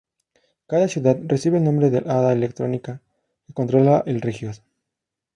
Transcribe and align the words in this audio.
Cada 0.65 0.87
ciudad 0.87 1.15
recibe 1.25 1.59
el 1.59 1.63
nombre 1.63 1.91
del 1.91 2.09
Hada 2.09 2.33
Electrónica 2.33 3.01
que 3.45 3.53
controla 3.53 4.01
el 4.07 4.19
Regios. 4.19 4.63